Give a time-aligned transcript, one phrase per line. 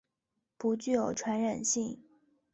[0.57, 2.01] 不具有传染性。